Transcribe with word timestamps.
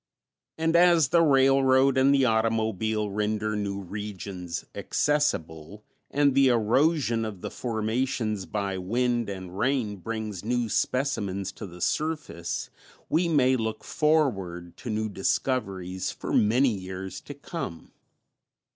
And 0.57 0.75
as 0.75 1.09
the 1.09 1.21
railroad 1.21 1.95
and 1.95 2.11
the 2.11 2.25
automobile 2.25 3.11
render 3.11 3.55
new 3.55 3.79
regions 3.81 4.65
accessible, 4.73 5.83
and 6.09 6.33
the 6.33 6.47
erosion 6.47 7.23
of 7.23 7.41
the 7.41 7.51
formations 7.51 8.47
by 8.47 8.79
wind 8.79 9.29
and 9.29 9.55
rain 9.59 9.97
brings 9.97 10.43
new 10.43 10.69
specimens 10.69 11.51
to 11.51 11.67
the 11.67 11.81
surface, 11.81 12.71
we 13.09 13.27
may 13.29 13.55
look 13.55 13.83
forward 13.83 14.75
to 14.77 14.89
new 14.89 15.07
discoveries 15.07 16.09
for 16.09 16.33
many 16.33 16.69
years 16.73 17.21
to 17.21 17.35
come. 17.35 17.91